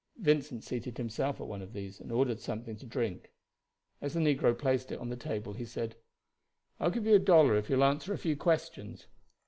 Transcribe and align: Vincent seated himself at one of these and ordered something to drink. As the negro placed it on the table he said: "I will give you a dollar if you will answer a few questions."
Vincent 0.17 0.63
seated 0.63 0.97
himself 0.97 1.39
at 1.39 1.45
one 1.45 1.61
of 1.61 1.73
these 1.73 1.99
and 1.99 2.11
ordered 2.11 2.39
something 2.39 2.75
to 2.75 2.87
drink. 2.87 3.29
As 4.01 4.15
the 4.15 4.19
negro 4.19 4.57
placed 4.57 4.91
it 4.91 4.97
on 4.99 5.09
the 5.09 5.15
table 5.15 5.53
he 5.53 5.63
said: 5.63 5.95
"I 6.79 6.85
will 6.85 6.91
give 6.91 7.05
you 7.05 7.13
a 7.13 7.19
dollar 7.19 7.55
if 7.55 7.69
you 7.69 7.75
will 7.75 7.83
answer 7.83 8.11
a 8.11 8.17
few 8.17 8.35
questions." 8.35 9.05